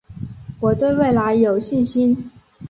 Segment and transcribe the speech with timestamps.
[0.61, 2.31] 我对未来有信心